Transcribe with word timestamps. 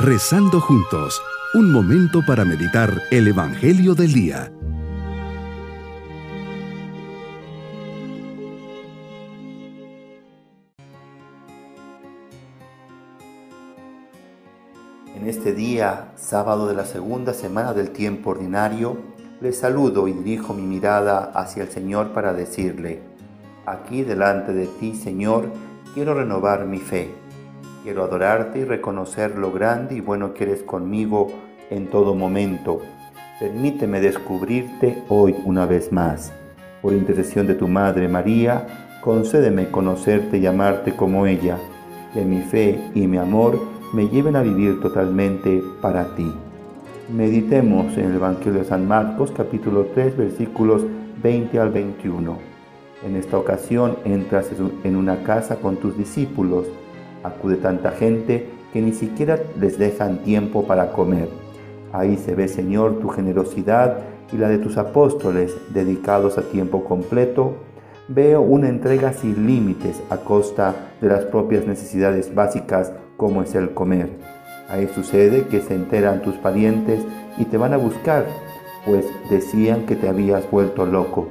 Rezando 0.00 0.60
juntos, 0.60 1.20
un 1.54 1.72
momento 1.72 2.20
para 2.24 2.44
meditar 2.44 3.02
el 3.10 3.26
Evangelio 3.26 3.96
del 3.96 4.12
Día. 4.12 4.52
En 15.16 15.26
este 15.26 15.52
día, 15.52 16.12
sábado 16.14 16.68
de 16.68 16.74
la 16.74 16.84
segunda 16.84 17.34
semana 17.34 17.74
del 17.74 17.90
tiempo 17.90 18.30
ordinario, 18.30 18.98
le 19.40 19.52
saludo 19.52 20.06
y 20.06 20.12
dirijo 20.12 20.54
mi 20.54 20.62
mirada 20.62 21.32
hacia 21.34 21.64
el 21.64 21.70
Señor 21.70 22.12
para 22.12 22.32
decirle, 22.32 23.02
aquí 23.66 24.04
delante 24.04 24.52
de 24.52 24.68
ti, 24.68 24.94
Señor, 24.94 25.50
quiero 25.92 26.14
renovar 26.14 26.66
mi 26.66 26.78
fe. 26.78 27.27
Quiero 27.82 28.02
adorarte 28.02 28.58
y 28.58 28.64
reconocer 28.64 29.38
lo 29.38 29.52
grande 29.52 29.94
y 29.94 30.00
bueno 30.00 30.34
que 30.34 30.44
eres 30.44 30.62
conmigo 30.62 31.28
en 31.70 31.86
todo 31.88 32.14
momento. 32.14 32.80
Permíteme 33.38 34.00
descubrirte 34.00 35.04
hoy 35.08 35.36
una 35.44 35.64
vez 35.64 35.92
más. 35.92 36.32
Por 36.82 36.92
intercesión 36.92 37.46
de 37.46 37.54
tu 37.54 37.68
Madre 37.68 38.08
María, 38.08 38.66
concédeme 39.00 39.70
conocerte 39.70 40.38
y 40.38 40.46
amarte 40.46 40.96
como 40.96 41.26
ella. 41.26 41.56
Que 42.12 42.24
mi 42.24 42.42
fe 42.42 42.80
y 42.94 43.06
mi 43.06 43.16
amor 43.16 43.60
me 43.94 44.08
lleven 44.08 44.34
a 44.34 44.42
vivir 44.42 44.80
totalmente 44.80 45.62
para 45.80 46.16
ti. 46.16 46.32
Meditemos 47.08 47.96
en 47.96 48.06
el 48.06 48.16
Evangelio 48.16 48.58
de 48.58 48.64
San 48.64 48.88
Marcos 48.88 49.30
capítulo 49.30 49.86
3 49.94 50.16
versículos 50.16 50.82
20 51.22 51.58
al 51.60 51.70
21. 51.70 52.38
En 53.06 53.14
esta 53.14 53.38
ocasión 53.38 53.96
entras 54.04 54.50
en 54.82 54.96
una 54.96 55.22
casa 55.22 55.56
con 55.56 55.76
tus 55.76 55.96
discípulos. 55.96 56.66
Acude 57.28 57.56
tanta 57.56 57.92
gente 57.92 58.48
que 58.72 58.80
ni 58.80 58.92
siquiera 58.92 59.38
les 59.58 59.78
dejan 59.78 60.18
tiempo 60.18 60.64
para 60.66 60.92
comer. 60.92 61.28
Ahí 61.92 62.16
se 62.16 62.34
ve, 62.34 62.48
Señor, 62.48 63.00
tu 63.00 63.08
generosidad 63.08 63.98
y 64.32 64.36
la 64.36 64.48
de 64.48 64.58
tus 64.58 64.76
apóstoles 64.76 65.56
dedicados 65.70 66.38
a 66.38 66.42
tiempo 66.42 66.84
completo. 66.84 67.56
Veo 68.08 68.40
una 68.40 68.68
entrega 68.68 69.12
sin 69.12 69.46
límites 69.46 70.02
a 70.10 70.18
costa 70.18 70.74
de 71.00 71.08
las 71.08 71.24
propias 71.24 71.66
necesidades 71.66 72.34
básicas 72.34 72.92
como 73.16 73.42
es 73.42 73.54
el 73.54 73.74
comer. 73.74 74.08
Ahí 74.68 74.88
sucede 74.94 75.46
que 75.48 75.60
se 75.60 75.74
enteran 75.74 76.22
tus 76.22 76.34
parientes 76.36 77.02
y 77.38 77.44
te 77.44 77.56
van 77.56 77.72
a 77.72 77.78
buscar, 77.78 78.26
pues 78.84 79.06
decían 79.30 79.86
que 79.86 79.96
te 79.96 80.08
habías 80.08 80.50
vuelto 80.50 80.84
loco. 80.84 81.28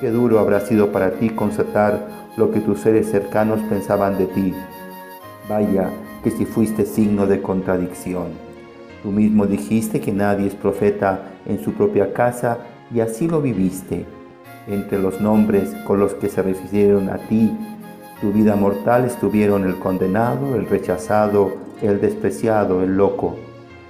Qué 0.00 0.10
duro 0.10 0.38
habrá 0.38 0.60
sido 0.60 0.92
para 0.92 1.12
ti 1.12 1.30
constatar 1.30 2.06
lo 2.36 2.52
que 2.52 2.60
tus 2.60 2.80
seres 2.80 3.10
cercanos 3.10 3.60
pensaban 3.68 4.16
de 4.16 4.26
ti. 4.26 4.54
Vaya 5.48 5.90
que 6.22 6.30
si 6.30 6.44
fuiste 6.44 6.84
signo 6.84 7.26
de 7.26 7.40
contradicción. 7.40 8.26
Tú 9.02 9.10
mismo 9.10 9.46
dijiste 9.46 10.00
que 10.00 10.12
nadie 10.12 10.48
es 10.48 10.54
profeta 10.54 11.22
en 11.46 11.62
su 11.62 11.72
propia 11.72 12.12
casa 12.12 12.58
y 12.92 13.00
así 13.00 13.28
lo 13.28 13.40
viviste. 13.40 14.04
Entre 14.66 14.98
los 14.98 15.20
nombres 15.20 15.70
con 15.86 16.00
los 16.00 16.14
que 16.14 16.28
se 16.28 16.42
refirieron 16.42 17.08
a 17.08 17.16
ti, 17.16 17.50
tu 18.20 18.32
vida 18.32 18.56
mortal 18.56 19.04
estuvieron 19.04 19.64
el 19.64 19.78
condenado, 19.78 20.56
el 20.56 20.66
rechazado, 20.66 21.52
el 21.80 22.00
despreciado, 22.00 22.82
el 22.82 22.96
loco, 22.96 23.36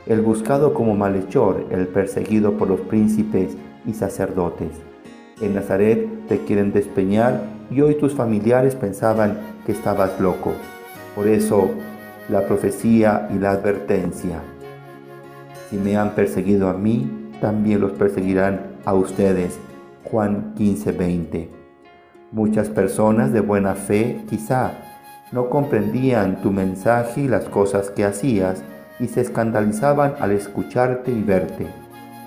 el 0.07 0.21
buscado 0.21 0.75
como 0.75 0.95
malhechor, 0.95 1.67
el 1.71 1.89
perseguido 1.89 2.53
por 2.53 2.69
los 2.69 2.81
príncipes 2.81 3.57
y 3.87 3.95
sacerdotes. 3.95 4.71
En 5.41 5.55
Nazaret 5.55 6.27
te 6.29 6.39
quieren 6.41 6.73
despeñar 6.73 7.43
y 7.71 7.81
hoy 7.81 7.95
tus 7.95 8.15
familiares 8.15 8.75
pensaban 8.75 9.39
que 9.65 9.73
estabas 9.73 10.21
loco. 10.21 10.53
Por 11.19 11.27
eso 11.27 11.71
la 12.29 12.47
profecía 12.47 13.29
y 13.35 13.41
la 13.41 13.51
advertencia. 13.51 14.41
Si 15.69 15.77
me 15.77 15.97
han 15.97 16.15
perseguido 16.15 16.69
a 16.69 16.75
mí, 16.75 17.11
también 17.41 17.81
los 17.81 17.91
perseguirán 17.91 18.77
a 18.85 18.95
ustedes. 18.95 19.59
Juan 20.05 20.55
15:20. 20.55 21.49
Muchas 22.31 22.69
personas 22.69 23.33
de 23.33 23.41
buena 23.41 23.75
fe 23.75 24.21
quizá 24.31 24.75
no 25.33 25.51
comprendían 25.51 26.41
tu 26.41 26.53
mensaje 26.53 27.23
y 27.23 27.29
las 27.29 27.47
cosas 27.47 27.91
que 27.91 28.05
hacías 28.05 28.63
y 29.01 29.09
se 29.09 29.21
escandalizaban 29.21 30.15
al 30.21 30.31
escucharte 30.31 31.11
y 31.11 31.21
verte. 31.21 31.67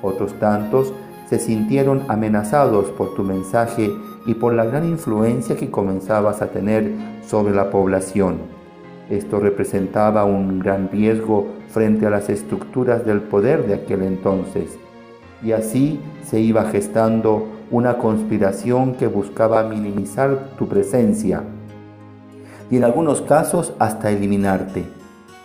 Otros 0.01 0.37
tantos 0.37 0.91
se 1.29 1.39
sintieron 1.39 2.03
amenazados 2.09 2.89
por 2.89 3.15
tu 3.15 3.23
mensaje 3.23 3.89
y 4.25 4.33
por 4.33 4.53
la 4.53 4.65
gran 4.65 4.83
influencia 4.83 5.55
que 5.55 5.71
comenzabas 5.71 6.41
a 6.41 6.47
tener 6.47 6.91
sobre 7.25 7.55
la 7.55 7.69
población. 7.69 8.59
Esto 9.11 9.41
representaba 9.41 10.23
un 10.23 10.59
gran 10.59 10.89
riesgo 10.89 11.49
frente 11.67 12.07
a 12.07 12.09
las 12.09 12.29
estructuras 12.29 13.05
del 13.05 13.19
poder 13.19 13.67
de 13.67 13.73
aquel 13.73 14.03
entonces. 14.03 14.79
Y 15.43 15.51
así 15.51 15.99
se 16.23 16.39
iba 16.39 16.63
gestando 16.69 17.45
una 17.71 17.97
conspiración 17.97 18.95
que 18.95 19.07
buscaba 19.07 19.63
minimizar 19.63 20.51
tu 20.57 20.67
presencia 20.67 21.43
y 22.69 22.77
en 22.77 22.85
algunos 22.85 23.21
casos 23.21 23.73
hasta 23.79 24.11
eliminarte. 24.11 24.85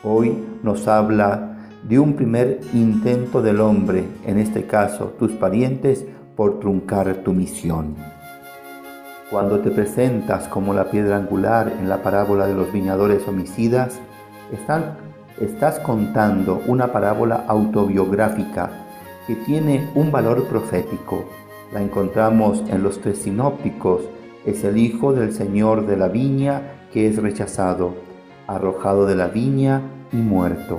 Hoy 0.04 0.38
nos 0.62 0.86
habla 0.86 1.56
de 1.82 1.98
un 1.98 2.14
primer 2.14 2.60
intento 2.72 3.42
del 3.42 3.60
hombre, 3.60 4.04
en 4.24 4.38
este 4.38 4.64
caso 4.66 5.14
tus 5.18 5.32
parientes, 5.32 6.06
por 6.36 6.60
truncar 6.60 7.12
tu 7.24 7.32
misión. 7.32 7.96
Cuando 9.30 9.58
te 9.58 9.72
presentas 9.72 10.46
como 10.46 10.72
la 10.72 10.88
piedra 10.88 11.16
angular 11.16 11.72
en 11.80 11.88
la 11.88 12.00
parábola 12.00 12.46
de 12.46 12.54
los 12.54 12.72
viñadores 12.72 13.26
homicidas, 13.26 13.98
estás 15.40 15.80
contando 15.80 16.62
una 16.68 16.92
parábola 16.92 17.44
autobiográfica 17.48 18.70
que 19.26 19.34
tiene 19.34 19.90
un 19.96 20.12
valor 20.12 20.44
profético. 20.44 21.24
La 21.72 21.82
encontramos 21.82 22.62
en 22.68 22.84
los 22.84 23.00
tres 23.00 23.18
sinópticos. 23.18 24.02
Es 24.44 24.62
el 24.62 24.76
hijo 24.76 25.12
del 25.12 25.32
Señor 25.32 25.86
de 25.86 25.96
la 25.96 26.06
viña 26.06 26.62
que 26.92 27.08
es 27.08 27.20
rechazado, 27.20 27.94
arrojado 28.46 29.06
de 29.06 29.16
la 29.16 29.26
viña 29.26 29.82
y 30.12 30.18
muerto. 30.18 30.78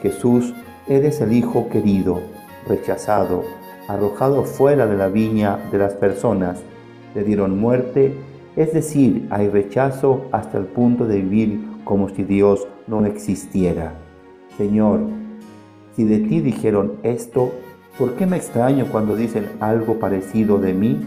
Jesús, 0.00 0.54
eres 0.88 1.20
el 1.20 1.34
Hijo 1.34 1.68
querido, 1.68 2.22
rechazado, 2.66 3.44
arrojado 3.86 4.44
fuera 4.44 4.86
de 4.86 4.96
la 4.96 5.08
viña 5.08 5.58
de 5.70 5.76
las 5.76 5.92
personas. 5.92 6.62
Le 7.14 7.24
dieron 7.24 7.58
muerte, 7.58 8.14
es 8.56 8.72
decir, 8.72 9.26
hay 9.30 9.48
rechazo 9.48 10.26
hasta 10.32 10.58
el 10.58 10.64
punto 10.64 11.06
de 11.06 11.20
vivir 11.20 11.60
como 11.84 12.08
si 12.08 12.22
Dios 12.22 12.66
no 12.86 13.04
existiera. 13.06 13.94
Señor, 14.56 15.00
si 15.94 16.04
de 16.04 16.18
ti 16.20 16.40
dijeron 16.40 16.94
esto, 17.02 17.52
¿por 17.98 18.14
qué 18.14 18.26
me 18.26 18.36
extraño 18.36 18.86
cuando 18.90 19.16
dicen 19.16 19.46
algo 19.60 19.98
parecido 19.98 20.58
de 20.58 20.74
mí? 20.74 21.00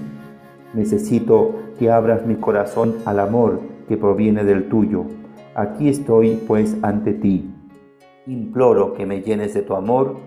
Necesito 0.73 1.55
que 1.79 1.91
abras 1.91 2.25
mi 2.25 2.35
corazón 2.35 2.95
al 3.05 3.19
amor 3.19 3.61
que 3.87 3.97
proviene 3.97 4.43
del 4.43 4.67
tuyo. 4.69 5.05
Aquí 5.55 5.89
estoy 5.89 6.41
pues 6.47 6.75
ante 6.81 7.13
ti. 7.13 7.51
Imploro 8.27 8.93
que 8.93 9.05
me 9.05 9.21
llenes 9.21 9.53
de 9.53 9.61
tu 9.61 9.75
amor, 9.75 10.17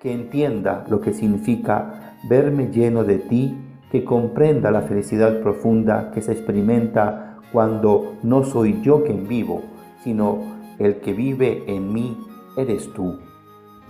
que 0.00 0.12
entienda 0.12 0.84
lo 0.88 1.00
que 1.00 1.14
significa 1.14 2.16
verme 2.28 2.68
lleno 2.70 3.04
de 3.04 3.18
ti, 3.18 3.56
que 3.94 4.02
comprenda 4.02 4.72
la 4.72 4.82
felicidad 4.82 5.40
profunda 5.40 6.10
que 6.12 6.20
se 6.20 6.32
experimenta 6.32 7.38
cuando 7.52 8.16
no 8.24 8.42
soy 8.42 8.82
yo 8.82 9.04
quien 9.04 9.28
vivo, 9.28 9.62
sino 10.02 10.38
el 10.80 10.96
que 10.96 11.12
vive 11.12 11.62
en 11.68 11.92
mí 11.92 12.18
eres 12.56 12.92
tú. 12.92 13.20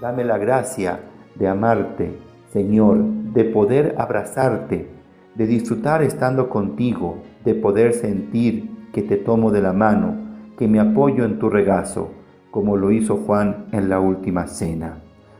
Dame 0.02 0.22
la 0.24 0.36
gracia 0.36 1.00
de 1.36 1.48
amarte, 1.48 2.18
Señor, 2.52 2.98
de 3.32 3.44
poder 3.44 3.94
abrazarte, 3.96 4.90
de 5.36 5.46
disfrutar 5.46 6.02
estando 6.02 6.50
contigo, 6.50 7.22
de 7.42 7.54
poder 7.54 7.94
sentir 7.94 8.90
que 8.92 9.00
te 9.00 9.16
tomo 9.16 9.50
de 9.52 9.62
la 9.62 9.72
mano, 9.72 10.16
que 10.58 10.68
me 10.68 10.80
apoyo 10.80 11.24
en 11.24 11.38
tu 11.38 11.48
regazo, 11.48 12.10
como 12.50 12.76
lo 12.76 12.92
hizo 12.92 13.16
Juan 13.16 13.68
en 13.72 13.88
la 13.88 14.00
última 14.00 14.48
cena. 14.48 14.98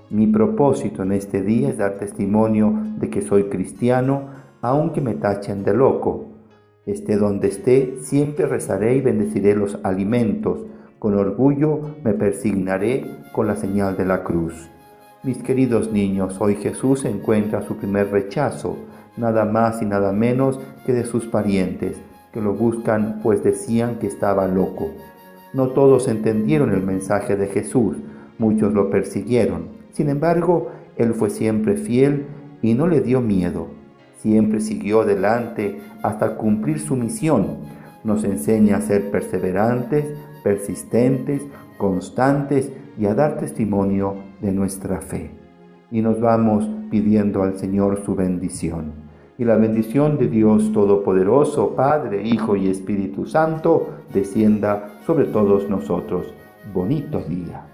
Mi 0.08 0.26
propósito 0.26 1.02
en 1.02 1.12
este 1.12 1.42
día 1.42 1.68
es 1.68 1.76
dar 1.76 1.98
testimonio 1.98 2.72
de 2.96 3.10
que 3.10 3.20
soy 3.20 3.50
cristiano, 3.50 4.42
aunque 4.64 5.02
me 5.02 5.12
tachen 5.12 5.62
de 5.62 5.74
loco. 5.74 6.24
Esté 6.86 7.18
donde 7.18 7.48
esté, 7.48 7.98
siempre 8.00 8.46
rezaré 8.46 8.96
y 8.96 9.02
bendeciré 9.02 9.54
los 9.54 9.78
alimentos. 9.82 10.58
Con 10.98 11.18
orgullo 11.18 11.96
me 12.02 12.14
persignaré 12.14 13.04
con 13.34 13.46
la 13.46 13.56
señal 13.56 13.98
de 13.98 14.06
la 14.06 14.24
cruz. 14.24 14.70
Mis 15.22 15.36
queridos 15.42 15.92
niños, 15.92 16.40
hoy 16.40 16.54
Jesús 16.54 17.04
encuentra 17.04 17.60
su 17.60 17.76
primer 17.76 18.10
rechazo, 18.10 18.78
nada 19.18 19.44
más 19.44 19.82
y 19.82 19.84
nada 19.84 20.12
menos 20.12 20.58
que 20.86 20.94
de 20.94 21.04
sus 21.04 21.26
parientes 21.26 22.00
que 22.32 22.40
lo 22.40 22.54
buscan 22.54 23.20
pues 23.22 23.44
decían 23.44 23.98
que 23.98 24.06
estaba 24.06 24.48
loco. 24.48 24.92
No 25.52 25.68
todos 25.68 26.08
entendieron 26.08 26.72
el 26.72 26.82
mensaje 26.82 27.36
de 27.36 27.48
Jesús, 27.48 27.98
muchos 28.38 28.72
lo 28.72 28.88
persiguieron. 28.88 29.68
Sin 29.92 30.08
embargo, 30.08 30.70
él 30.96 31.12
fue 31.12 31.28
siempre 31.28 31.76
fiel 31.76 32.24
y 32.62 32.72
no 32.72 32.86
le 32.86 33.02
dio 33.02 33.20
miedo. 33.20 33.83
Siempre 34.24 34.60
siguió 34.60 35.02
adelante 35.02 35.80
hasta 36.02 36.36
cumplir 36.38 36.80
su 36.80 36.96
misión. 36.96 37.58
Nos 38.04 38.24
enseña 38.24 38.78
a 38.78 38.80
ser 38.80 39.10
perseverantes, 39.10 40.06
persistentes, 40.42 41.42
constantes 41.76 42.72
y 42.98 43.04
a 43.04 43.14
dar 43.14 43.36
testimonio 43.36 44.14
de 44.40 44.50
nuestra 44.50 45.02
fe. 45.02 45.30
Y 45.90 46.00
nos 46.00 46.22
vamos 46.22 46.66
pidiendo 46.90 47.42
al 47.42 47.58
Señor 47.58 48.02
su 48.02 48.14
bendición. 48.14 48.94
Y 49.36 49.44
la 49.44 49.56
bendición 49.56 50.16
de 50.16 50.28
Dios 50.28 50.72
Todopoderoso, 50.72 51.76
Padre, 51.76 52.26
Hijo 52.26 52.56
y 52.56 52.70
Espíritu 52.70 53.26
Santo, 53.26 53.90
descienda 54.14 55.00
sobre 55.04 55.26
todos 55.26 55.68
nosotros. 55.68 56.32
Bonito 56.72 57.20
día. 57.20 57.73